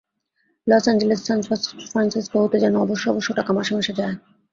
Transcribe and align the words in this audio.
Loss 0.67 0.85
Angeles, 0.87 1.21
San 1.25 1.39
Francisco 1.89 2.37
হতে 2.43 2.57
যেন 2.59 2.73
অবশ্য 2.77 3.05
অবশ্য 3.09 3.29
টাকা 3.39 3.51
মাসে 3.57 3.71
মাসে 3.77 3.93
যায়। 3.99 4.15